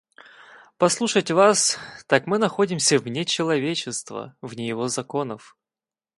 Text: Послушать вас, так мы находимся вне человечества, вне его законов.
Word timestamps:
Послушать 0.79 1.29
вас, 1.29 1.77
так 2.07 2.25
мы 2.25 2.39
находимся 2.39 2.97
вне 2.97 3.23
человечества, 3.23 4.35
вне 4.41 4.67
его 4.67 4.87
законов. 4.87 5.55